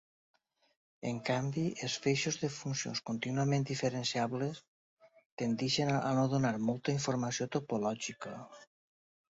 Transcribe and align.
En 1.09 1.17
canvi, 1.27 1.65
els 1.87 1.97
feixos 2.05 2.39
de 2.45 2.49
funcions 2.55 3.03
contínuament 3.11 3.67
diferenciables 3.73 4.63
tendeixen 5.43 5.93
a 5.99 6.17
no 6.23 6.27
donar 6.35 6.55
molta 6.71 6.99
informació 6.99 7.51
topològica. 7.59 8.39